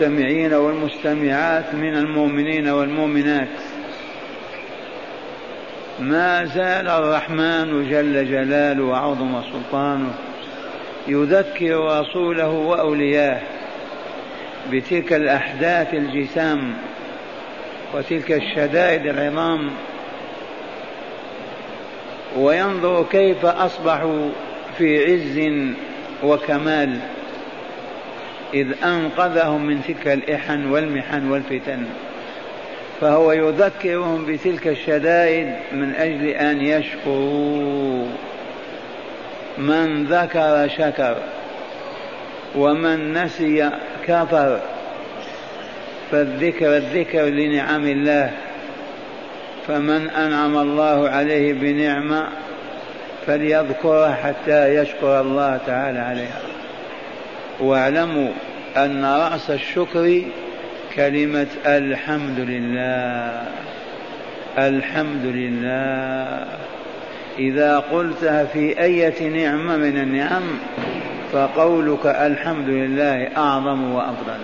[0.00, 3.48] المستمعين والمستمعات من المؤمنين والمؤمنات.
[6.00, 10.14] ما زال الرحمن جل جلاله وعظم سلطانه
[11.08, 13.40] يذكر رسوله وأولياه
[14.72, 16.74] بتلك الأحداث الجسام
[17.94, 19.70] وتلك الشدائد العظام.
[22.36, 24.28] وينظر كيف أصبحوا
[24.78, 25.66] في عز
[26.22, 27.15] وكمال.
[28.54, 31.84] إذ أنقذهم من تلك الإحن والمحن والفتن
[33.00, 38.06] فهو يذكرهم بتلك الشدائد من أجل أن يشكروا.
[39.58, 41.16] من ذكر شكر
[42.56, 43.70] ومن نسي
[44.06, 44.60] كفر
[46.10, 48.30] فالذكر الذكر لنعم الله.
[49.68, 52.28] فمن أنعم الله عليه بنعمة
[53.26, 56.45] فليذكرها حتى يشكر الله تعالى عليها.
[57.60, 58.28] واعلموا
[58.76, 60.22] أن رأس الشكر
[60.96, 63.42] كلمة الحمد لله
[64.58, 66.46] الحمد لله.
[67.38, 70.42] إذا قلتها في أية نعمة من النعم
[71.32, 74.40] فقولك الحمد لله أعظم وأفضل.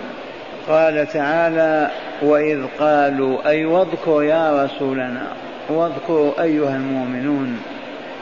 [0.67, 1.91] قال تعالى
[2.21, 5.27] وإذ قالوا أي واذكر يا رسولنا
[5.69, 7.59] واذكروا أيها المؤمنون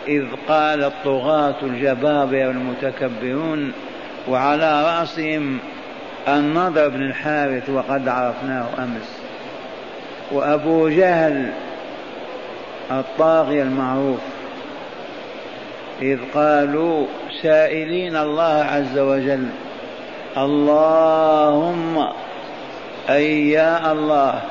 [0.07, 3.74] إذ قال الطغاة الجبابرة المتكبرون
[4.28, 5.58] وعلى رأسهم
[6.28, 9.22] النضر بن الحارث وقد عرفناه أمس.
[10.32, 11.52] وأبو جهل
[12.92, 14.20] الطاغية المعروف
[16.02, 17.06] إذ قالوا
[17.42, 19.48] سائلين الله عز وجل
[20.38, 22.08] اللهم
[23.10, 24.42] أي يا الله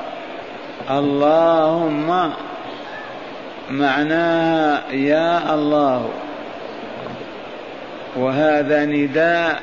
[0.89, 2.31] اللهم
[3.69, 6.09] معناها يا الله.
[8.15, 9.61] وهذا نداء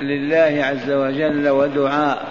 [0.00, 2.24] لله عز وجل ودعاء.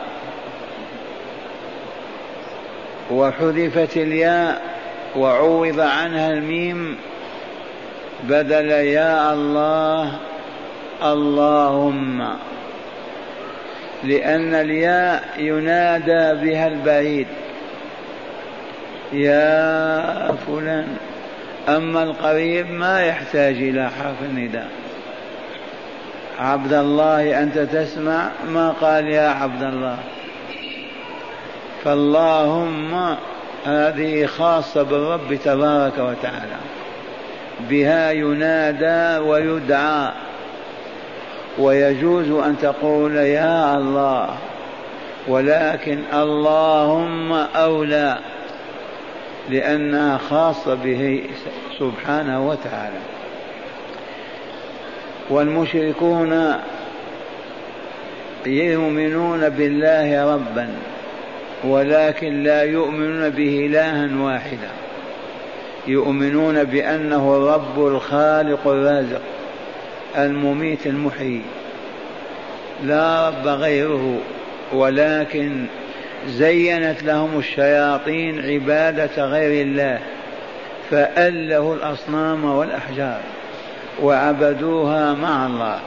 [3.12, 4.62] وحذفت الياء
[5.16, 6.98] وعوض عنها الميم
[8.24, 10.12] بدل يا الله
[11.04, 12.28] اللهم.
[14.04, 17.28] لأن الياء ينادى بها البعيد.
[19.14, 20.88] يا فلان
[21.70, 24.83] أما القريب ما يحتاج إلى حرف النداء.
[26.40, 29.98] عبد الله أنت تسمع ما قال يا عبد الله
[31.84, 33.16] فاللهم
[33.66, 36.58] هذه خاصة بالرب تبارك وتعالى.
[37.70, 40.12] بها ينادى ويدعى.
[41.60, 44.30] ويجوز أن تقول يا الله
[45.28, 48.18] ولكن اللهم أولى.
[49.50, 51.24] لأنها خاصة به
[51.80, 53.00] سبحانه وتعالى.
[55.30, 56.54] والمشركون
[58.46, 60.70] يؤمنون بالله ربا
[61.64, 64.70] ولكن لا يؤمنون به إلها واحدا.
[65.88, 69.22] يؤمنون بأنه الرب الخالق الرازق
[70.18, 71.42] المميت المحيي.
[72.84, 74.18] لا رب غيره
[74.74, 75.66] ولكن
[76.28, 80.00] زينت لهم الشياطين عبادة غير الله
[80.92, 83.20] فأله الأصنام والأحجار.
[84.02, 85.80] وعبدوها مع الله.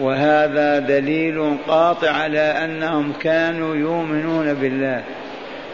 [0.00, 5.02] وهذا دليل قاطع على أنهم كانوا يؤمنون بالله.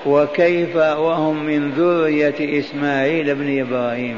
[0.06, 4.16] وكيف وهم من ذرية إسماعيل بن إبراهيم.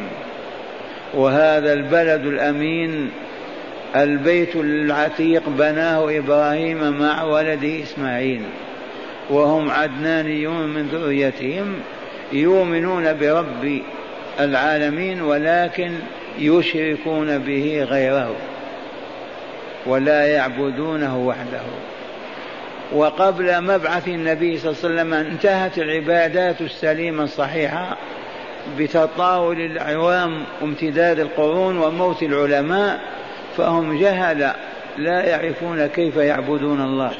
[1.14, 3.10] وهذا البلد الأمين
[3.96, 8.42] البيت العتيق بناه إبراهيم مع ولده إسماعيل.
[9.30, 11.74] وهم عدنانيون من ذريتهم
[12.32, 13.80] يؤمنون برب
[14.40, 15.90] العالمين ولكن
[16.38, 18.34] يشركون به غيره
[19.86, 21.62] ولا يعبدونه وحده.
[22.92, 27.96] وقبل مبعث النبي صلى الله عليه وسلم انتهت العبادات السليمة الصحيحة
[28.78, 33.00] بتطاول الاعوام وامتداد القرون وموت العلماء
[33.56, 34.52] فهم جهل
[34.98, 37.12] لا يعرفون كيف يعبدون الله.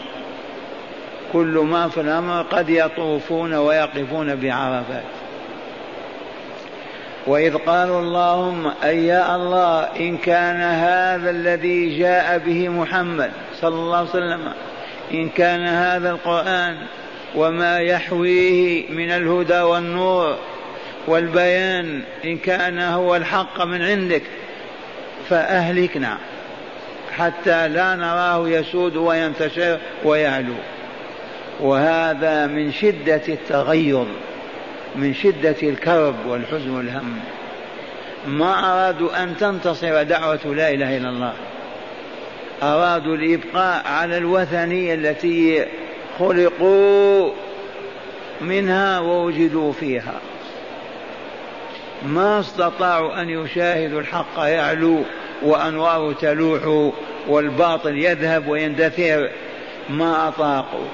[1.32, 5.25] كل ما في الأمر قد يطوفون ويقفون بعرفات.
[7.26, 13.31] وإذ قالوا اللهم أي يا الله إن كان هذا الذي جاء به محمد
[13.61, 14.52] صلى الله عليه وسلم
[15.14, 16.76] إن كان هذا القرآن
[17.34, 20.37] وما يحويه من الهدى والنور
[21.06, 24.22] والبيان إن كان هو الحق من عندك
[25.29, 26.19] فأهلكنا
[27.17, 30.55] حتى لا نراه يسود وينتشر ويعلو.
[31.61, 34.06] وهذا من شدة التغير.
[34.96, 37.20] من شدة الكرب والحزن والهم.
[38.26, 41.32] ما أرادوا أن تنتصر دعوة لا إله إلا الله.
[42.62, 45.64] أرادوا الإبقاء على الوثنية التي
[46.19, 47.32] خلقوا
[48.40, 50.14] منها ووجدوا فيها.
[52.06, 55.02] ما استطاعوا أن يشاهدوا الحق يعلو
[55.43, 56.93] وأنواره تلوح
[57.28, 59.31] والباطل يذهب ويندثر.
[59.88, 60.87] ما أطاقوا.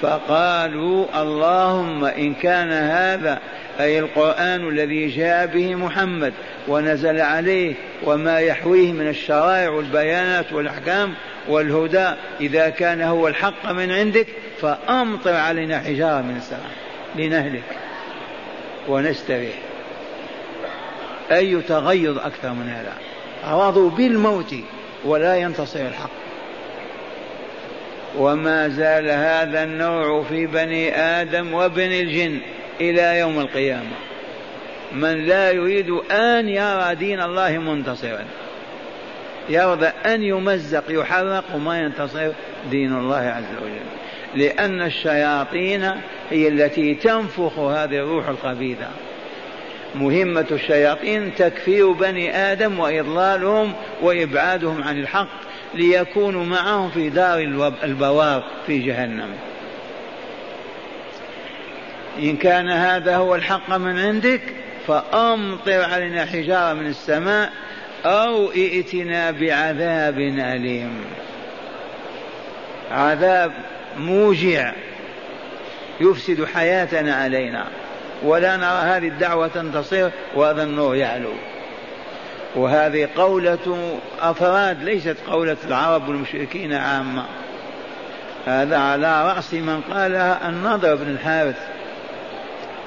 [0.00, 3.40] فقالوا اللهم إن كان هذا
[3.80, 6.32] أي القرآن الذي جاء به محمد
[6.68, 11.14] ونزل عليه وما يحويه من الشرائع والبيانات والأحكام
[11.48, 12.10] والهدى
[12.40, 14.26] إذا كان هو الحق من عندك
[14.60, 16.70] فأمطر علينا حجارة من السماء
[17.16, 17.64] لنهلك
[18.88, 19.54] ونستريح.
[21.32, 22.92] أي تغيظ أكثر من هذا؟
[23.68, 24.54] رضوا بالموت
[25.04, 26.25] ولا ينتصر الحق.
[28.16, 32.40] وما زال هذا النوع في بني آدم وبن الجن
[32.80, 33.96] إلى يوم القيامة.
[34.92, 38.24] من لا يريد أن يرى دين الله منتصرا.
[39.48, 42.32] يرضى أن يمزق يحرق وما ينتصر
[42.70, 43.86] دين الله عز وجل.
[44.34, 45.90] لأن الشياطين
[46.30, 48.88] هي التي تنفخ هذه الروح الخبيثة.
[49.94, 55.45] مهمة الشياطين تكفير بني آدم وإضلالهم وإبعادهم عن الحق.
[55.74, 57.38] ليكونوا معهم في دار
[57.84, 59.34] البوار في جهنم.
[62.18, 64.40] إن كان هذا هو الحق من عندك
[64.86, 67.52] فأمطر علينا حجارة من السماء
[68.04, 71.04] أو ائتنا بعذاب أليم.
[72.90, 73.52] عذاب
[73.98, 74.72] موجع
[76.00, 77.66] يفسد حياتنا علينا
[78.22, 81.32] ولا نرى هذه الدعوة تنتصر وهذا النور يعلو.
[82.54, 87.24] وهذه قولة أفراد ليست قولة العرب والمشركين عامة.
[88.46, 91.58] هذا على رأس من قالها النضر بن الحارث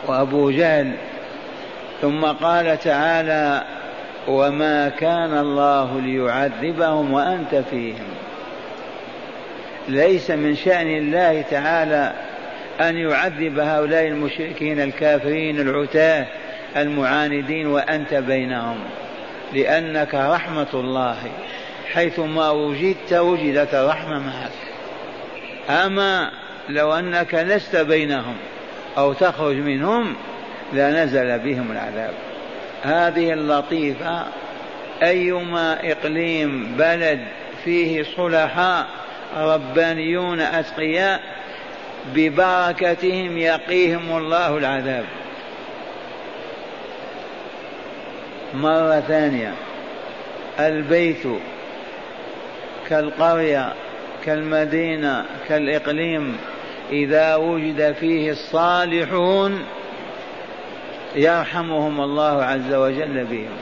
[0.07, 0.93] وأبو جهل.
[2.01, 3.63] ثم قال تعالى
[4.27, 8.07] وما كان الله ليعذبهم وأنت فيهم.
[9.87, 12.13] ليس من شأن الله تعالى
[12.81, 16.25] أن يعذب هؤلاء المشركين الكافرين العتاة
[16.77, 18.77] المعاندين وأنت بينهم.
[19.53, 21.17] لأنك رحمة الله.
[21.93, 24.51] حيثما وجدت وجدت الرحمة معك.
[25.69, 26.31] أما
[26.69, 28.35] لو أنك لست بينهم
[28.97, 30.15] أو تخرج منهم
[30.73, 32.13] لنزل بهم العذاب.
[32.83, 34.25] هذه اللطيفة
[35.03, 37.19] أيما إقليم بلد
[37.63, 38.87] فيه صلحاء
[39.37, 41.21] ربانيون أتقياء
[42.15, 45.05] ببركتهم يقيهم الله العذاب.
[48.53, 49.53] مرة ثانية.
[50.59, 51.23] البيت
[52.89, 53.73] كالقرية
[54.25, 56.37] كالمدينة كالإقليم
[56.91, 59.65] إذا وجد فيه الصالحون
[61.15, 63.57] يرحمهم الله عز وجل بهم.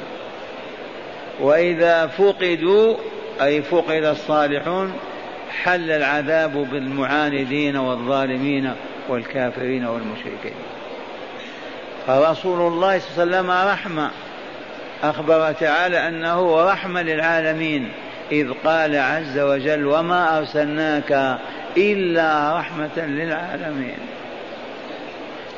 [1.40, 2.96] وإذا فقدوا
[3.42, 4.94] أي فقد الصالحون
[5.64, 8.74] حل العذاب بالمعاندين والظالمين
[9.10, 10.58] والكافرين والمشركين.
[12.08, 14.12] فرسول الله صلى الله عليه وسلم رحمة.
[15.04, 17.92] أخبر تعالى أنه رحمة للعالمين.
[18.32, 21.38] إذ قال عز وجل وما أرسلناك
[21.78, 23.98] إلا رحمة للعالمين.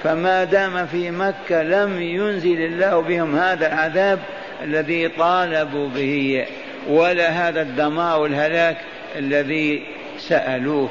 [0.04, 4.20] فما دام في مكة لم ينزل الله بهم هذا العذاب
[4.64, 6.46] الذي طالبوا به
[6.90, 8.78] ولا هذا الدمار والهلاك
[9.16, 9.86] الذي
[10.18, 10.90] سألوه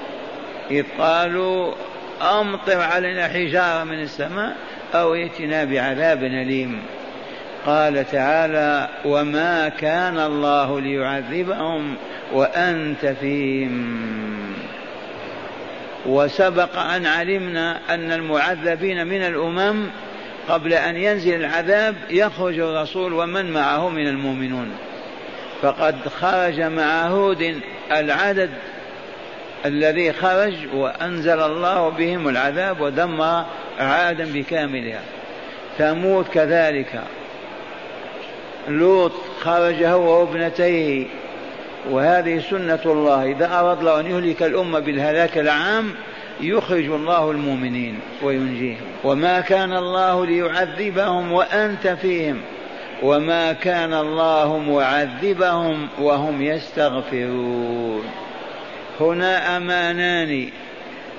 [0.71, 1.75] إذ قالوا
[2.40, 4.57] أمطر علينا حجارة من السماء
[4.95, 6.83] أو ائتنا بعذاب أليم.
[7.68, 11.96] قال تعالى وما كان الله ليعذبهم
[12.32, 14.54] وأنت فيهم.
[16.06, 19.87] وسبق أن علمنا أن المعذبين من الأمم
[20.48, 24.70] قبل أن ينزل العذاب يخرج الرسول ومن معه من المؤمنون.
[25.62, 27.60] فقد خرج مع هود
[27.92, 28.50] العدد
[29.66, 33.44] الذي خرج وأنزل الله بهم العذاب ودمر
[33.78, 35.00] عادا بكاملها.
[35.78, 37.00] ثمود كذلك.
[38.68, 41.06] لوط خرج هو وابنتيه
[41.90, 43.30] وهذه سنة الله.
[43.30, 45.94] إذا أراد الله أن يهلك الأمة بالهلاك العام
[46.40, 48.80] يخرج الله المؤمنين وينجيهم.
[49.04, 52.40] وما كان الله ليعذبهم وأنت فيهم.
[53.02, 58.04] وما كان الله معذبهم وهم يستغفرون.
[59.00, 60.48] هنا أمانان.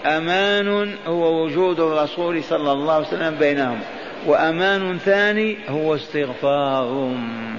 [0.06, 3.80] أمان هو وجود الرسول صلى الله عليه وسلم بينهم.
[4.26, 7.56] وأمان ثاني هو استغفارهم.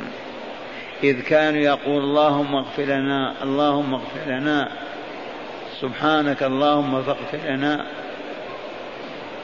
[1.05, 4.69] إذ كانوا يقول اللهم اغفر لنا اللهم اغفر لنا.
[5.81, 7.87] سبحانك اللهم فاغفر لنا.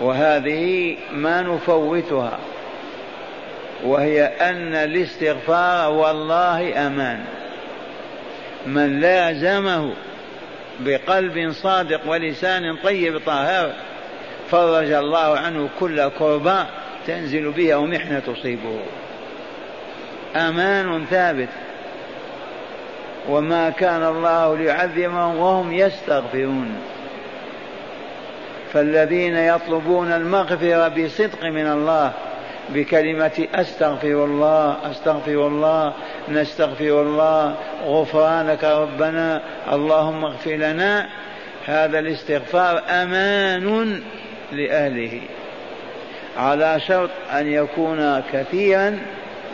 [0.01, 2.39] وهذه ما نفوتها
[3.85, 7.25] وهي أن الاستغفار والله أمان.
[8.67, 9.93] من لازمه
[10.81, 13.73] بقلب صادق ولسان طيب طاهر
[14.51, 16.67] فرج الله عنه كل كربة
[17.07, 18.81] تنزل به أو محنة تصيبه
[20.37, 21.49] أمان ثابت.
[23.29, 26.77] وما كان الله ليعذبهم وهم يستغفرون.
[28.73, 32.13] فالذين يطلبون المغفرة بصدق من الله
[32.69, 35.93] بكلمة أستغفر الله أستغفر الله
[36.29, 37.55] نستغفر الله
[37.87, 41.09] غفرانك ربنا اللهم اغفر لنا
[41.67, 44.01] هذا الاستغفار أمان
[44.53, 45.21] لأهله.
[46.37, 48.99] على شرط أن يكون كثيرا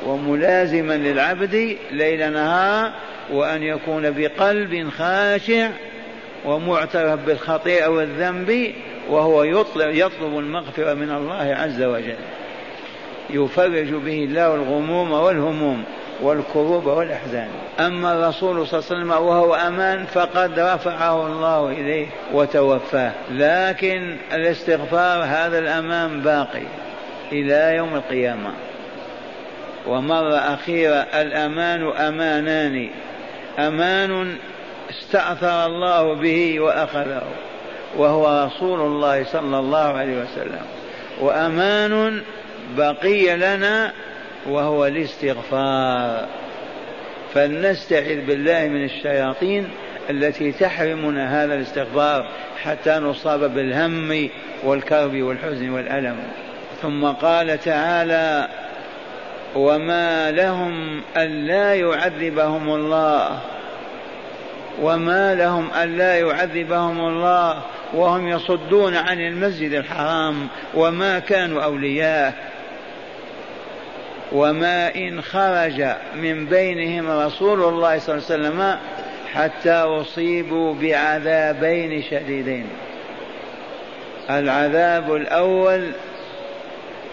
[0.06, 2.92] وملازما للعبد ليل نهار
[3.32, 5.68] وأن يكون بقلب خاشع
[6.44, 8.72] ومعترف بالخطيئة والذنب
[9.10, 12.16] وهو يطلب, المغفرة من الله عز وجل.
[13.30, 15.84] يفرج به الله الغموم والهموم.
[16.22, 17.48] والكروب والأحزان.
[17.80, 23.12] أما الرسول صلى الله عليه وسلم وهو أمان فقد رفعه الله إليه وتوفاه.
[23.30, 26.62] لكن الاستغفار هذا الأمان باقي
[27.32, 28.50] إلى يوم القيامة.
[29.86, 32.90] ومرة أخيرة الأمان أمانان.
[33.58, 34.36] أمان
[34.90, 37.22] استأثر الله به وأخذه
[37.96, 40.62] وهو رسول الله صلى الله عليه وسلم.
[41.20, 42.22] وأمان
[42.76, 43.92] بقي لنا
[44.46, 46.26] وهو الاستغفار.
[47.34, 49.68] فلنستعذ بالله من الشياطين
[50.10, 52.28] التي تحرمنا هذا الاستغفار
[52.62, 54.28] حتى نصاب بالهم
[54.64, 56.16] والكرب والحزن والألم.
[56.82, 58.48] ثم قال تعالى
[59.54, 63.38] وما لهم ألا يعذبهم الله.
[64.82, 67.62] وما لهم ألا يعذبهم الله
[67.94, 72.34] وهم يصدون عن المسجد الحرام وما كانوا أولياءه.
[74.32, 75.84] وما إن خرج
[76.14, 78.78] من بينهم رسول الله صلى الله عليه وسلم
[79.32, 82.66] حتى أصيبوا بعذابين شديدين.
[84.30, 85.92] العذاب الأول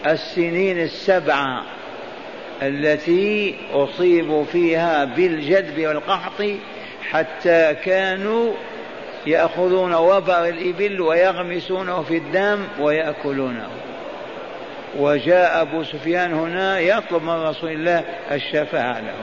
[0.06, 1.62] السنين السبعة
[2.62, 6.42] التي أصيبوا فيها بالجدب والقحط
[7.10, 8.52] حتى كانوا
[9.26, 13.68] يأخذون وبر الإبل ويغمسونه في الدم ويأكلونه.
[14.98, 19.14] وجاء أبو سفيان هنا يطلب من رسول الله الشفاعة له.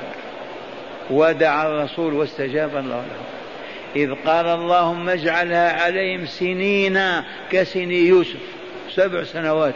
[1.10, 3.26] ودعا الرسول واستجاب الله له.
[3.96, 7.00] إذ قال اللهم اجعلها عليهم سنين
[7.52, 8.40] كسني يوسف.
[8.96, 9.74] سبع سنوات.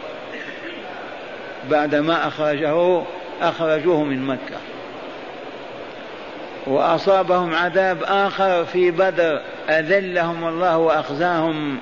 [1.70, 3.02] بعدما أخرجه
[3.42, 4.58] أخرجوه من مكة.
[6.66, 9.40] وأصابهم عذاب آخر في بدر.
[9.68, 11.78] أذلهم الله وأخزاهم.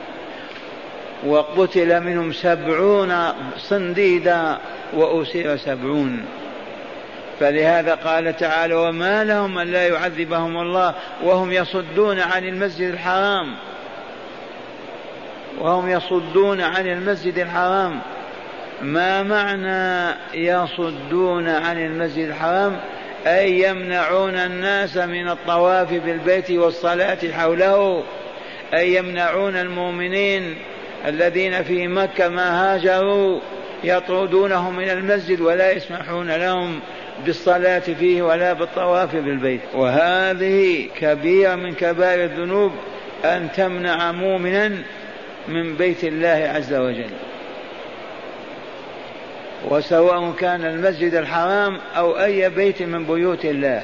[1.26, 3.14] وقتل منهم سبعون
[3.56, 4.58] صنديدا
[4.94, 6.24] وأسير سبعون.
[7.40, 13.54] فلهذا قال تعالى وما لهم أن لا يعذبهم الله وهم يصدون عن المسجد الحرام.
[15.58, 18.00] وهم يصدون عن المسجد الحرام.
[18.82, 22.80] ما معنى يصدون عن المسجد الحرام؟
[23.26, 28.04] أي يمنعون الناس من الطواف بالبيت والصلاة حوله.
[28.74, 30.56] أي يمنعون المؤمنين
[31.06, 33.40] الذين في مكة ما هاجروا
[33.84, 36.80] يطردونهم من المسجد ولا يسمحون لهم
[37.26, 39.60] بالصلاة فيه ولا بالطواف بالبيت.
[39.74, 42.72] وهذه كبيرة من كبائر الذنوب
[43.24, 44.72] أن تمنع مؤمنا
[45.48, 47.10] من بيت الله عز وجل.
[49.68, 53.82] وسواء كان المسجد الحرام أو أي بيت من بيوت الله.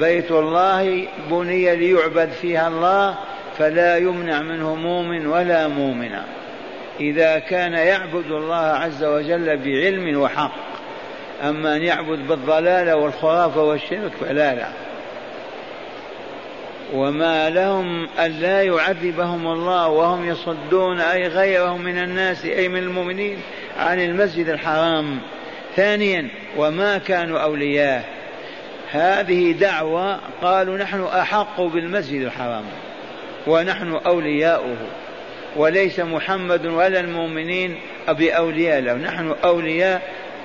[0.00, 3.14] بيت الله بني ليعبد فيها الله
[3.58, 6.24] فلا يمنع منه مؤمن ولا مؤمنة.
[7.00, 10.54] إذا كان يعبد الله عز وجل بعلم وحق
[11.42, 14.68] أما أن يعبد بالضلالة والخرافة والشرك فلا لا.
[16.94, 23.38] وما لهم ألا يعذبهم الله وهم يصدون أي غيرهم من الناس أي من المؤمنين
[23.78, 25.18] عن المسجد الحرام.
[25.76, 28.04] ثانيا وما كانوا أولياء.
[28.90, 32.64] هذه دعوة قالوا نحن أحق بالمسجد الحرام.
[33.48, 34.76] ونحن أولياؤه.
[35.56, 37.76] وليس محمد ولا المؤمنين
[38.08, 38.94] بأولياء له.
[38.94, 40.02] نحن أولياء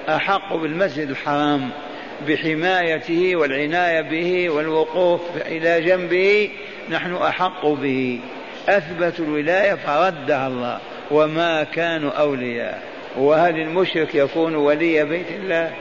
[0.09, 1.69] أحق بالمسجد الحرام
[2.27, 6.49] بحمايته والعناية به والوقوف إلى جنبه
[6.89, 8.19] نحن أحق به.
[8.69, 10.79] أثبتوا الولاية فردها الله.
[11.11, 12.81] وما كانوا أولياء.
[13.17, 15.71] وهل المشرك يكون ولي بيت الله؟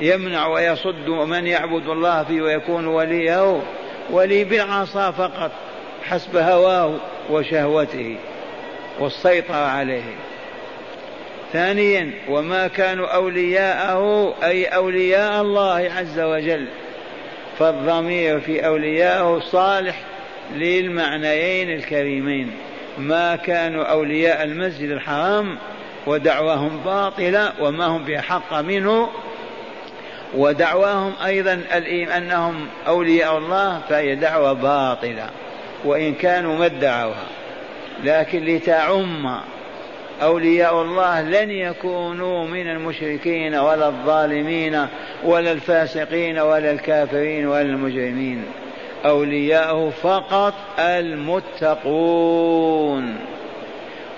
[0.00, 3.62] يمنع ويصد من يعبد الله فيه ويكون وليه؟
[4.10, 5.52] ولي بالعصا فقط.
[6.02, 6.94] حسب هواه
[7.30, 8.16] وشهوته
[8.98, 10.14] والسيطرة عليه.
[11.52, 16.68] ثانيا وما كانوا أولياءه أي أولياء الله عز وجل.
[17.58, 20.00] فالضمير في أوليائه صالح
[20.54, 22.50] للمعنيين الكريمين.
[22.98, 25.58] ما كانوا أولياء المسجد الحرام
[26.06, 29.08] ودعواهم باطلة وما هم بحق منه.
[30.34, 31.62] ودعواهم أيضا
[32.16, 35.30] أنهم أولياء الله فهي دعوة باطلة.
[35.84, 37.26] وإن كانوا ما ادعوها
[38.04, 39.40] لكن لتعم
[40.22, 44.86] أولياء الله لن يكونوا من المشركين ولا الظالمين
[45.24, 48.44] ولا الفاسقين ولا الكافرين ولا المجرمين.
[49.04, 50.54] أولياءه فقط
[51.78, 52.36] المتقون.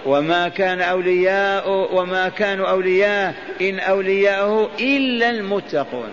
[0.07, 6.11] وما كان أولياء وما كانوا أولياء إن أولياءه إلا المتقون.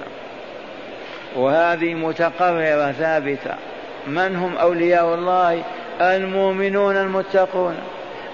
[1.36, 3.56] وهذه متقررة ثابتة.
[4.08, 5.64] من هم أولياء الله؟
[6.02, 7.78] المؤمنون المتقون.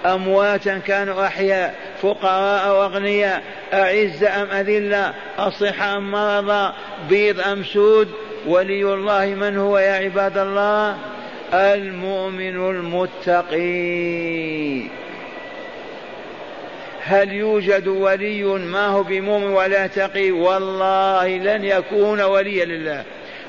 [0.05, 6.73] أمواتا كانوا أحياء فقراء وأغنياء أعز أم أذلة أصحى أم مرضى
[7.09, 8.07] بيض أم سود؟
[8.47, 10.97] ولي الله من هو يا عباد الله؟
[11.53, 13.87] المؤمن المتقي
[17.03, 23.03] هل يوجد ولي؟ ما هو بمؤمن ولا تقي؟ والله لن يكون وليا لله.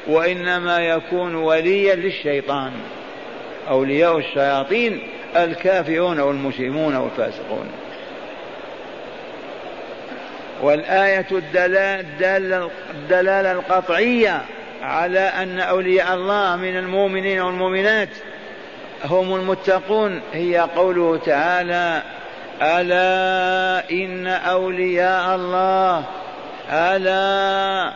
[0.06, 2.72] وإنما يكون وليا للشيطان.
[3.68, 5.02] أولياء الشياطين
[5.36, 7.68] الكافرون والمسلمون والفاسقون.
[10.62, 14.40] والآية الدلالة, الدلالة القطعية
[14.82, 18.08] على أن أولياء الله من المؤمنين والمؤمنات
[19.04, 20.20] هم المتقون.
[20.32, 22.02] هي قوله تعالى
[22.62, 26.04] ألا إن أولياء الله
[26.70, 27.92] ألا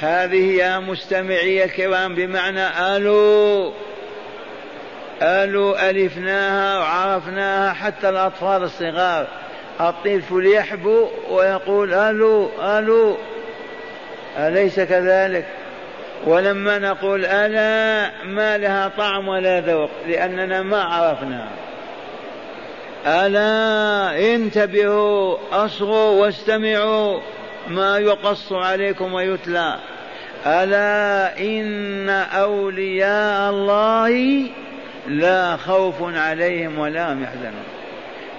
[0.00, 3.72] هذه يا مستمعي الكرام بمعنى ألو
[5.22, 9.26] ألو ألفناها وعرفناها حتى الأطفال الصغار.
[9.80, 13.16] الطفل يحبو ويقول ألو ألو
[14.38, 15.46] أليس كذلك؟
[16.24, 21.50] ولما نقول ألا ما لها طعم ولا ذوق لأننا ما عرفناها.
[23.06, 27.20] ألا انتبهوا أصغوا واستمعوا.
[27.68, 29.76] ما يقص عليكم ويتلى.
[30.46, 34.46] ألا إن أولياء الله
[35.08, 37.64] لا خوف عليهم ولا هم يحزنون.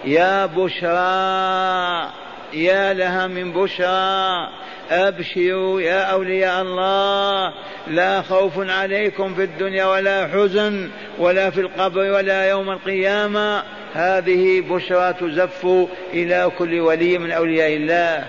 [0.05, 2.11] يا بشرى
[2.53, 4.49] يا لها من بشرى
[4.91, 7.53] أبشروا يا أولياء الله.
[7.87, 13.63] لا خوف عليكم في الدنيا ولا حزن ولا في القبر ولا يوم القيامة.
[13.93, 15.67] هذه بشرى تزف
[16.13, 18.25] إلى كل ولي من أولياء الله.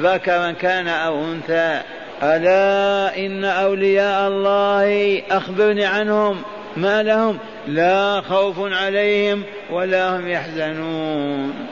[0.00, 1.80] ذكرا كان أو أنثى.
[2.22, 6.42] ألا إن أولياء الله أخبرني عنهم
[6.76, 7.38] ما لهم.
[7.68, 11.66] لا خوف عليهم ولا هم يحزنون.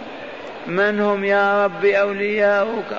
[0.67, 2.99] من هم يا رب أولياؤك؟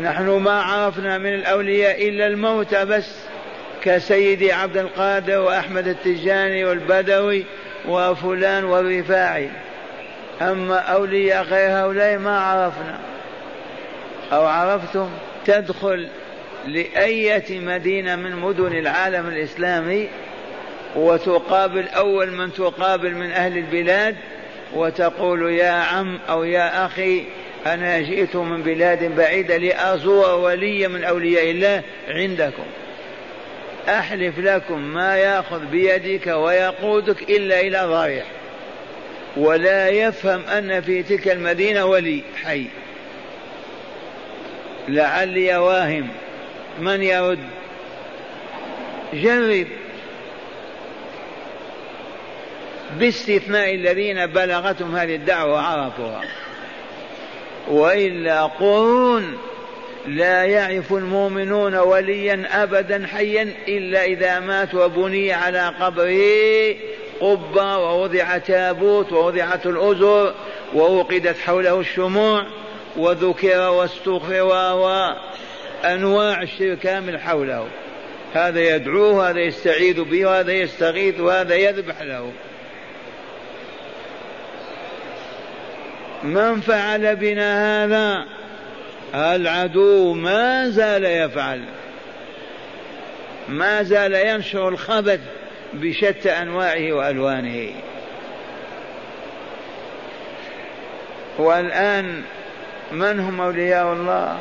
[0.00, 3.32] نحن ما عرفنا من الأولياء إلا الموت بس.
[3.82, 7.44] كسيدي عبد القادر وأحمد التجاني والبدوي
[7.88, 9.50] وفلان والرفاعي
[10.42, 13.11] أما أولياء غير هؤلاء ما عرفنا.
[14.32, 15.08] أو عرفتم
[15.44, 16.08] تدخل
[16.66, 20.08] لأية مدينة من مدن العالم الإسلامي
[20.96, 24.16] وتقابل أول من تقابل من أهل البلاد
[24.74, 27.24] وتقول يا عم أو يا أخي
[27.66, 32.64] أنا جئت من بلاد بعيدة لأزور ولي من أولياء الله عندكم.
[33.88, 38.24] أحلف لكم ما يأخذ بيدك ويقودك إلا إلى ضريح.
[39.36, 42.66] ولا يفهم أن في تلك المدينة ولي حي.
[44.88, 46.08] لعلي واهم
[46.80, 47.38] من يرد
[49.14, 49.66] جرب.
[52.98, 56.22] باستثناء الذين بلغتهم هذه الدعوة وعرفوها
[57.68, 59.38] وإلا قرون
[60.06, 66.76] لا يعرف المؤمنون وليا أبدا حيا إلا إذا مات وبني على قبره
[67.20, 70.34] قبة ووضع تابوت ووضعت الأزر
[70.74, 72.46] ووقدت حوله الشموع.
[72.96, 74.42] وذكر واستغفر
[75.84, 77.66] وأنواع الشرك كامل حوله.
[78.34, 82.32] هذا يدعوه هذا يستعيذ به وهذا يستغيث وهذا يذبح له.
[86.22, 88.26] من فعل بنا هذا؟
[89.14, 90.14] العدو.
[90.14, 91.64] ما زال يفعل.
[93.48, 95.20] ما زال ينشر الخبث
[95.72, 97.72] بشتى أنواعه وألوانه.
[101.38, 102.22] والآن
[102.92, 104.38] من هم أولياء الله؟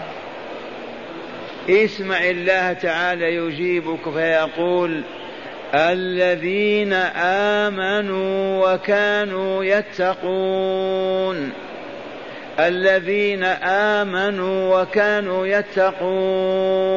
[1.69, 5.01] اسمع الله تعالى يجيبك فيقول
[5.75, 6.93] الذين
[7.63, 11.51] آمنوا وكانوا يتقون.
[12.59, 16.91] الذين آمنوا وكانوا يتقون.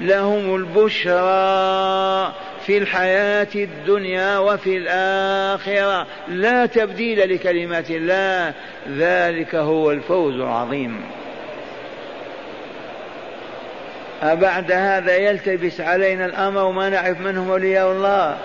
[0.00, 2.34] لهم البشرى.
[2.66, 6.06] في الحياة الدنيا وفي الآخرة.
[6.28, 8.52] لا تبديل لكلمات الله.
[8.90, 11.00] ذلك هو الفوز العظيم.
[14.22, 18.38] أبعد هذا يلتبس علينا الأمر وما نعرف من هم أولياء الله.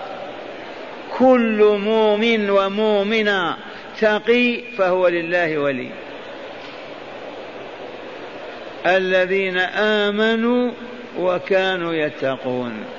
[1.17, 3.55] كل مؤمن ومؤمنة
[4.01, 5.89] تقي فهو لله ولي.
[8.86, 10.71] الذين آمنوا
[11.19, 12.98] وكانوا يتقون.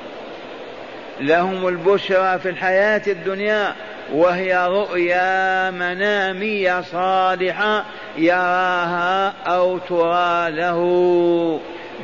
[1.20, 3.74] لهم البشرى في الحياة الدنيا
[4.12, 7.85] وهي رؤيا منامية صالحة
[8.16, 10.80] يراها أو ترى له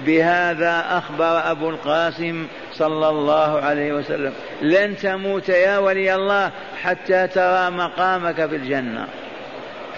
[0.06, 4.32] بهذا أخبر أبو القاسم صلى الله عليه وسلم.
[4.62, 6.50] لن تموت يا ولي الله
[6.82, 9.06] حتى ترى مقامك في الجنة.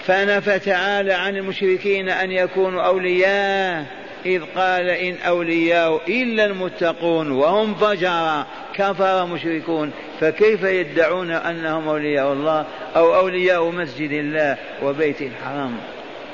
[0.05, 3.85] فنفى تعالى عن المشركين أن يكونوا أولياء.
[4.25, 12.65] إذ قال إن أولياء إلا المتقون وهم فجر كفر مشركون فكيف يدعون أنهم أولياء الله
[12.95, 15.77] أو أولياء مسجد الله وبيت الحرام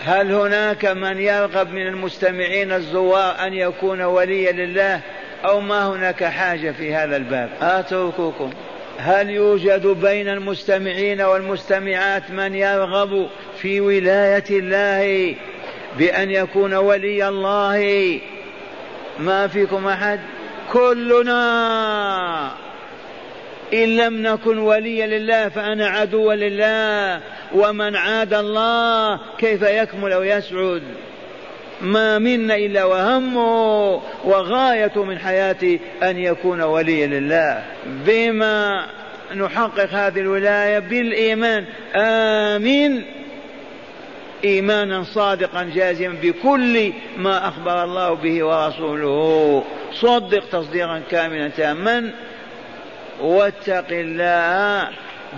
[0.03, 5.01] هل هناك من يرغب من المستمعين الزوار أن يكون وليا لله
[5.45, 8.49] أو ما هناك حاجة في هذا الباب؟ أترككم.
[8.97, 13.29] هل يوجد بين المستمعين والمستمعات من يرغب
[13.61, 15.35] في ولاية الله
[15.97, 18.19] بأن يكون ولي الله
[19.19, 20.19] ما فيكم أحد؟
[20.73, 22.51] كلنا.
[23.73, 27.21] إن لم نكن وليا لله فأنا عدو لله.
[27.53, 30.83] ومن عاد الله كيف يكمل أو يسعد؟
[31.81, 37.63] ما منا إلا وهمه وغاية من حياته أن يكون وليا لله.
[37.85, 38.85] بما
[39.35, 41.65] نحقق هذه الولاية بالإيمان.
[41.95, 43.05] آمين.
[44.45, 49.63] إيمانا صادقا جازما بكل ما أخبر الله به ورسوله.
[49.93, 52.11] صدق تصديقا كاملا تاما.
[53.21, 54.89] واتق الله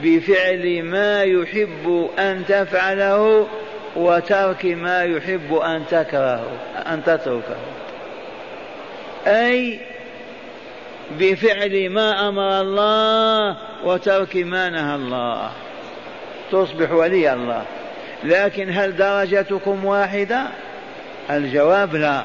[0.03, 3.47] بفعل ما يحب أن تفعله
[3.95, 7.57] وترك ما يحب أن تكرهه أن تتركه.
[9.27, 9.79] أي
[11.19, 15.51] بفعل ما أمر الله وترك ما نهى الله.
[16.51, 17.63] تصبح ولي الله.
[18.23, 20.47] لكن هل درجتكم واحدة؟
[21.29, 22.23] الجواب لا.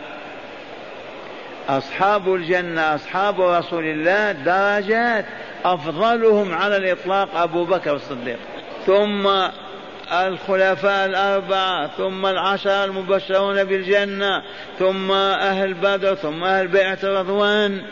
[1.68, 5.24] أصحاب الجنة أصحاب رسول الله درجات
[5.64, 8.38] أفضلهم على الإطلاق أبو بكر الصديق.
[8.86, 9.30] ثم
[10.12, 14.42] الخلفاء الأربعة ثم العشرة المبشرون بالجنة
[14.78, 17.82] ثم أهل بدر ثم أهل بيعة رضوان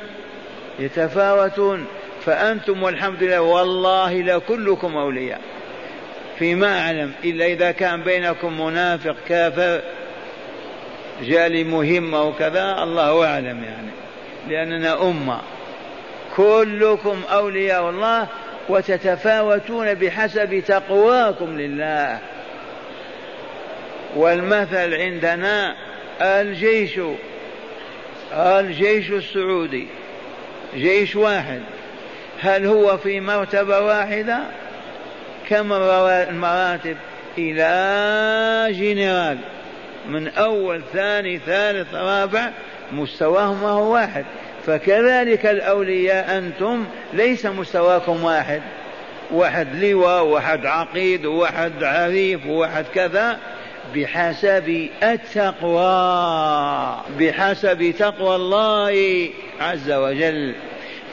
[0.78, 1.86] يتفاوتون.
[2.24, 5.40] فأنتم والحمد لله والله لكلكم أولياء.
[6.40, 9.80] فيما أعلم إلا إذا كان بينكم منافق كافر
[11.22, 13.90] جالي مهمة وكذا الله أعلم يعني.
[14.48, 15.40] لأننا أمة.
[16.36, 18.26] كلكم أولياء الله
[18.68, 22.18] وتتفاوتون بحسب تقواكم لله.
[24.16, 25.76] والمثل عندنا
[26.20, 27.00] الجيش
[28.32, 29.86] الجيش السعودي
[30.76, 31.60] جيش واحد.
[32.40, 34.40] هل هو في مرتبة واحدة؟
[35.50, 36.96] كم المراتب؟
[37.38, 39.38] إلى جنرال.
[40.08, 42.50] من أول ثاني ثالث رابع
[42.92, 44.24] مستواهم هو واحد.
[44.66, 48.62] فكذلك الأولياء أنتم ليس مستواكم واحد.
[49.30, 53.38] واحد لواء واحد عقيد واحد عريف واحد كذا.
[53.94, 55.90] بحسب التقوى
[57.18, 59.28] بحسب تقوى الله
[59.60, 60.54] عز وجل.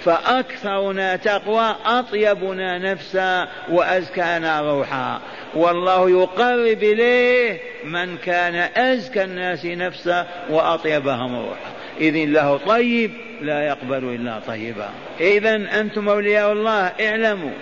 [0.07, 5.19] فأكثرنا تقوى أطيبنا نفسا وأزكانا روحا.
[5.55, 11.71] والله يقرب إليه من كان أزكى الناس نفسا وأطيبهم روحا.
[11.99, 14.89] إذن له طيب لا يقبل إلا طيبا.
[15.19, 17.53] إذا أنتم أولياء الله اعلموا.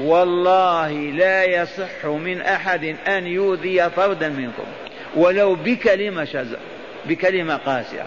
[0.00, 4.66] والله لا يصح من أحد أن يؤذي فردا منكم.
[5.16, 6.58] ولو بكلمة شزر
[7.04, 8.06] بكلمة قاسية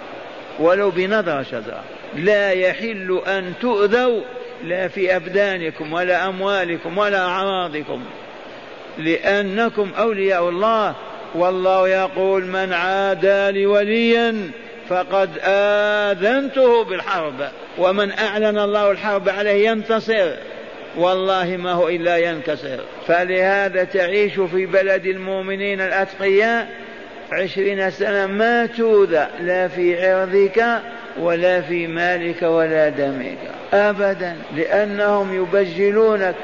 [0.60, 1.84] ولو بنظرة شزرة
[2.16, 4.22] لا يحل أن تؤذوا
[4.64, 8.04] لا في أبدانكم ولا أموالكم ولا أعراضكم.
[8.98, 10.96] لأنكم أولياء الله.
[11.36, 14.52] والله يقول من عادى لي وليا
[14.90, 17.50] فقد آذنته بالحرب.
[17.78, 20.32] ومن أعلن الله الحرب عليه ينتصر.
[20.98, 22.80] والله ما هو إلا ينكسر.
[23.08, 26.70] فلهذا تعيش في بلد المؤمنين الأتقياء
[27.32, 29.28] عشرين سنة ما توذى.
[29.42, 30.82] لا في عرضك
[31.20, 33.38] ولا في مالك ولا دمك.
[33.74, 36.36] أبدا لأنهم يبجلونك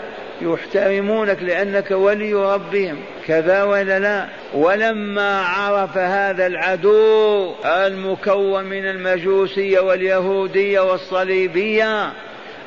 [0.41, 2.97] يحترمونك لأنك ولي ربهم.
[3.27, 12.11] كذا ولا لا؟ ولما عرف هذا العدو المكون من المجوسية واليهودية والصليبية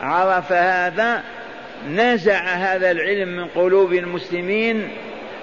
[0.00, 1.22] عرف هذا
[1.90, 4.88] نزع هذا العلم من قلوب المسلمين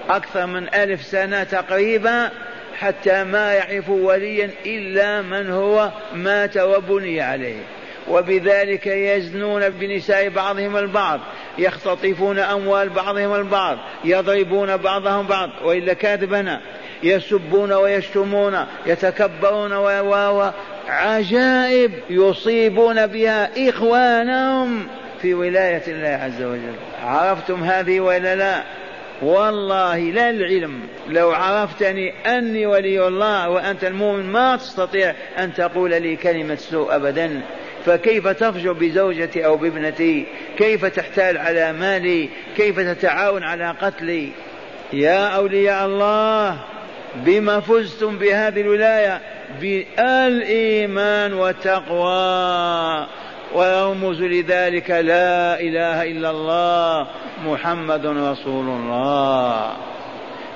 [0.10, 2.30] أكثر من ألف سنة تقريبا
[2.79, 7.62] حتى ما يعرف وليا إلا من هو مات وبني عليه.
[8.07, 11.19] وبذلك يزنون بنساء بعضهم البعض
[11.57, 16.62] يختطفون أموال بعضهم البعض يضربون بعضهم بعض وإلا كاذبنا.
[17.03, 20.51] يسبون ويشتمون يتكبرون و
[20.88, 24.88] عجائب يصيبون بها إخوانهم
[25.21, 26.75] في ولاية الله عز وجل.
[27.03, 28.63] عرفتم هذه ولا لا؟
[29.21, 30.80] والله لا العلم.
[31.10, 37.41] لو عرفتني أني ولي الله وأنت المؤمن ما تستطيع أن تقول لي كلمة سوء أبدا.
[37.86, 40.26] فكيف تفجر بزوجتي أو بابنتي؟
[40.58, 44.30] كيف تحتال على مالي؟ كيف تتعاون على قتلي؟
[44.93, 46.58] يا أولياء الله
[47.15, 49.21] بما فزتم بهذه الولاية؟
[49.62, 53.08] بالإيمان والتقوى.
[53.93, 57.08] ويرمز لذلك لا إله إلا الله
[57.45, 59.71] محمد رسول الله.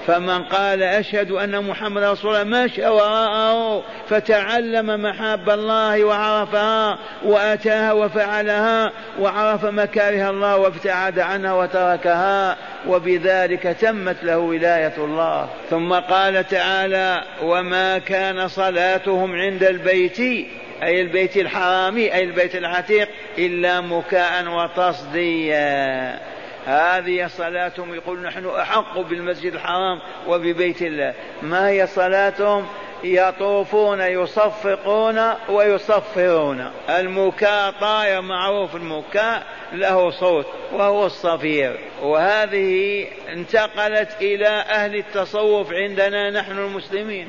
[0.08, 8.92] فمن قال أشهد أن محمد رسول الله مشى وراءه فتعلم محاب الله وعرفها وأتاها وفعلها
[9.20, 15.48] وعرف مكاره الله وابتعد عنها وتركها وبذلك تمت له ولاية الله.
[15.70, 20.48] ثم قال تعالى وما كان صلاتهم عند البيت
[20.84, 26.20] أي البيت الحرام أي البيت العتيق إلا مكاء وتصديا.
[26.66, 27.96] هذه صلاتهم.
[27.96, 31.14] يقول نحن أحق بالمسجد الحرام وببيت الله.
[31.42, 32.68] ما هي صلاتهم؟
[33.04, 36.72] يطوفون يصفقون ويصفرون.
[36.90, 41.80] المكاء طاير معروف المكاء له صوت وهو الصفير.
[42.02, 47.28] وهذه انتقلت إلى أهل التصوف عندنا نحن المسلمين.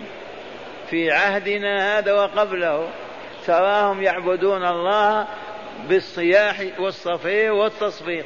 [0.91, 2.89] في عهدنا هذا وقبله.
[3.49, 5.27] تراهم يعبدون الله
[5.89, 8.25] بالصياح والصفير والتصفيق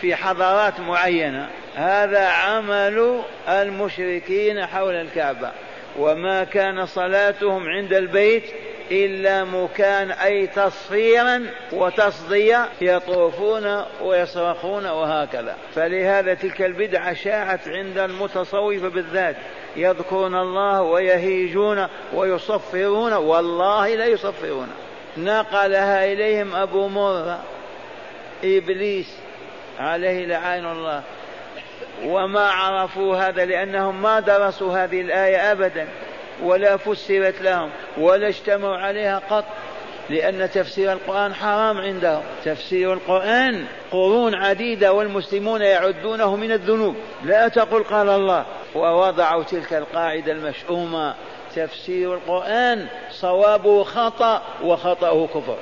[0.00, 1.50] في حضارات معينة.
[1.74, 5.50] هذا عمل المشركين حول الكعبة.
[5.98, 8.44] وما كان صلاتهم عند البيت
[8.90, 15.56] إلا مكان أي تصفيرا وتصدية يطوفون ويصرخون وهكذا.
[15.74, 19.36] فلهذا تلك البدعة شاعت عند المتصوفة بالذات.
[19.76, 23.12] يذكرون الله ويهيجون ويصفرون.
[23.12, 24.68] والله لا يصفرون.
[25.16, 27.38] نقلها إليهم أبو مرة
[28.44, 29.16] إبليس
[29.78, 31.02] عليه لعين الله.
[32.04, 35.88] وما عرفوا هذا لأنهم ما درسوا هذه الآية أبدا
[36.42, 39.44] ولا فسرت لهم ولا اجتمعوا عليها قط.
[40.10, 46.96] لأن تفسير القرآن حرام عندهم تفسير القرآن قرون عديدة والمسلمون يعدونه من الذنوب.
[47.24, 48.44] لا تقل قال الله.
[48.74, 51.14] ووضعوا تلك القاعدة المشؤومة.
[51.56, 55.56] تفسير القرآن صوابه خطأ وخطأه كفر.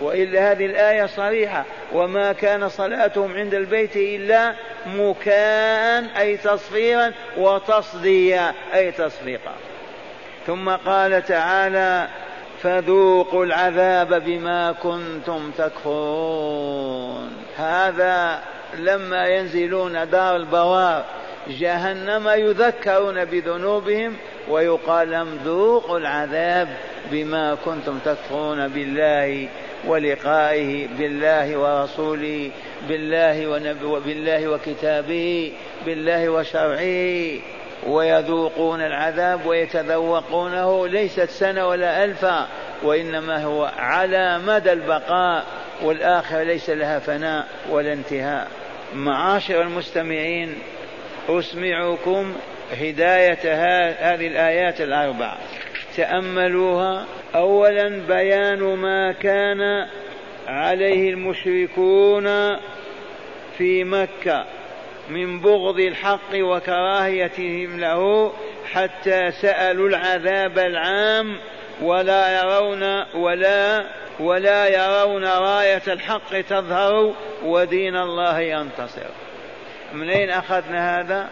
[0.00, 1.64] وإلا هذه الآية صريحة.
[1.92, 4.54] وما كان صلاتهم عند البيت إلا
[4.86, 9.52] مكاء أي تصفيرا وتصديا أي تصفيقا
[10.46, 12.08] ثم قال تعالى
[12.66, 17.30] فذوقوا العذاب بما كنتم تكفرون.
[17.56, 18.42] هذا
[18.78, 21.04] لما ينزلون دار البوار
[21.48, 24.16] جهنم يذكرون بذنوبهم
[24.48, 26.68] ويقال لهم ذوقوا العذاب
[27.10, 29.48] بما كنتم تكفرون بالله
[29.86, 32.50] ولقائه بالله ورسوله
[32.88, 35.52] بالله ونبي بالله وكتابه
[35.86, 37.55] بالله وشرعه.
[37.86, 42.46] ويذوقون العذاب ويتذوقونه ليست سنة ولا ألفا
[42.82, 45.44] وإنما هو على مدى البقاء
[45.82, 48.48] والآخرة ليس لها فناء ولا انتهاء.
[48.94, 50.54] معاشر المستمعين
[51.28, 52.32] أسمعكم
[52.80, 53.38] هداية
[54.14, 55.36] هذه الآيات الأربع.
[55.96, 57.06] تأملوها.
[57.34, 59.86] أولا بيان ما كان
[60.48, 62.56] عليه المشركون
[63.58, 64.46] في مكة.
[65.08, 68.32] من بغض الحق وكراهيتهم له
[68.72, 71.38] حتى سألوا العذاب العام
[71.82, 73.86] ولا يرون ولا
[74.20, 77.14] ولا يرون راية الحق تظهر
[77.44, 79.10] ودين الله ينتصر.
[79.92, 81.28] من أين أخذنا هذا؟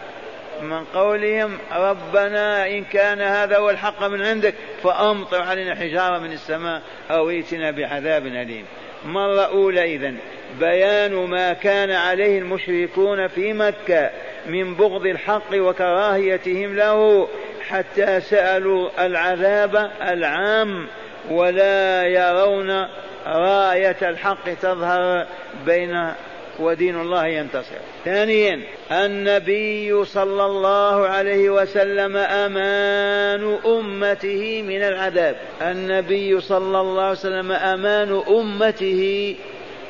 [0.61, 6.81] من قولهم ربنا إن كان هذا هو الحق من عندك فأمطر علينا حجارة من السماء
[7.11, 8.65] أو ائتنا بعذاب أليم.
[9.05, 10.17] مرة أولى إذن
[10.59, 14.09] بيان ما كان عليه المشركون في مكة
[14.45, 17.27] من بغض الحق وكراهيتهم له
[17.69, 20.87] حتى سألوا العذاب العام
[21.31, 22.87] ولا يرون
[23.27, 25.25] راية الحق تظهر
[25.65, 26.11] بين
[26.59, 27.75] ودين الله ينتصر.
[28.05, 35.35] ثانيا النبي صلى الله عليه وسلم أمان أمته من العذاب.
[35.61, 39.35] النبي صلى الله عليه وسلم أمان أمته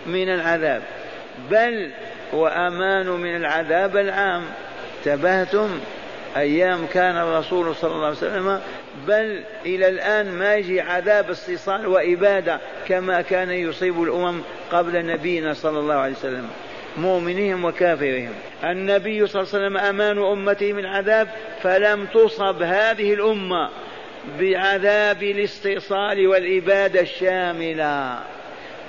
[0.05, 0.81] من العذاب.
[1.51, 1.91] بل
[2.33, 4.43] وامان من العذاب العام.
[4.99, 5.79] انتبهتم؟
[6.37, 8.61] أيام كان الرسول صلى الله عليه وسلم
[9.07, 14.41] بل إلى الآن ما يجي عذاب استيصال وإبادة كما كان يصيب الأمم
[14.71, 16.47] قبل نبينا صلى الله عليه وسلم
[16.97, 18.33] مؤمنهم وكافرهم.
[18.63, 21.27] النبي صلى الله عليه وسلم أمان أمته من عذاب
[21.61, 23.69] فلم تصب هذه الأمة
[24.39, 28.19] بعذاب الاستئصال والإبادة الشاملة.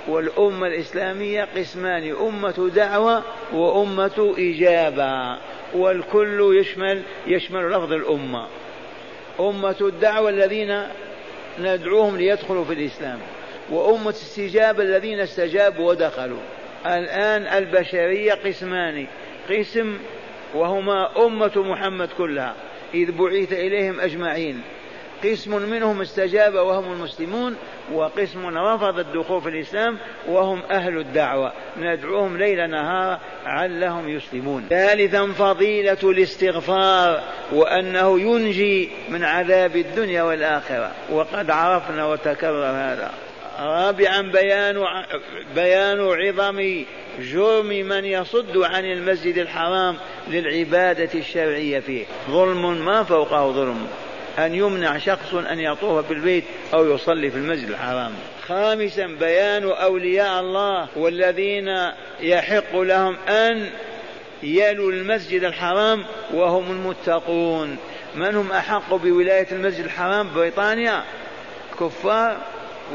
[0.07, 5.39] والأمة الإسلامية قسمان أمة دعوة وأمة إجابة.
[5.73, 8.47] والكل يشمل يشمل لفظ الأمة.
[9.39, 10.83] أمة الدعوة الذين
[11.59, 13.19] ندعوهم ليدخلوا في الإسلام
[13.69, 16.41] وأمة استجابة الذين استجابوا ودخلوا.
[16.85, 19.07] الآن البشرية قسمان
[19.49, 19.97] قسم
[20.55, 22.55] وهما أمة محمد كلها.
[22.93, 24.61] إذ بعث إليهم أجمعين.
[25.23, 27.55] قسم منهم استجاب وهم المسلمون
[27.93, 31.51] وقسم رفض الدخول في الإسلام وهم أهل الدعوة.
[31.79, 34.65] ندعوهم ليل نهار علهم يسلمون.
[34.69, 40.91] ثالثا فضيلة الاستغفار وأنه ينجي من عذاب الدنيا والآخرة.
[41.11, 43.11] وقد عرفنا وتكرر هذا.
[43.59, 44.83] رابعا بيان
[45.55, 46.85] بيان عظم
[47.19, 52.05] جرم من يصد عن المسجد الحرام للعبادة الشرعية فيه.
[52.29, 53.87] ظلم ما فوقه ظلم.
[54.39, 58.11] أن يمنع شخص أن يطوف بالبيت أو يصلي في المسجد الحرام.
[58.47, 61.67] خامسا بيان أولياء الله والذين
[62.19, 63.69] يحق لهم أن
[64.43, 67.77] يلوا المسجد الحرام وهم المتقون.
[68.15, 71.03] من هم أحق بولاية المسجد الحرام؟ بريطانيا.
[71.79, 72.37] كفار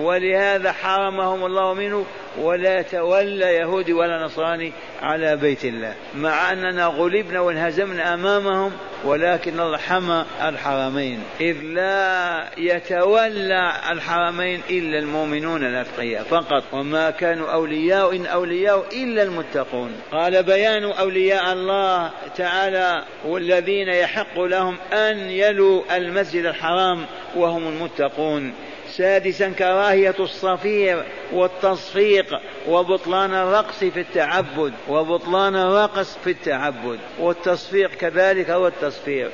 [0.00, 2.04] ولهذا حرمهم الله منه
[2.38, 5.94] ولا تولى يهودي ولا نصراني على بيت الله.
[6.16, 8.72] مع أننا غلبنا وانهزمنا أمامهم
[9.04, 11.22] ولكن الله حمى الحرمين.
[11.40, 16.64] إذ لا يتولى الحرمين إلا المؤمنون الأتقياء فقط.
[16.72, 19.92] وما كانوا أولياء إن أولياء إلا المتقون.
[20.12, 28.52] قال بيان أولياء الله تعالى والذين يحق لهم أن يلوا المسجد الحرام وهم المتقون.
[28.96, 38.66] سادسا كراهية الصفير والتصفيق وبطلان الرقص في التعبد وبطلان الرقص في التعبد والتصفيق كذلك هو
[38.66, 39.30] التصفير.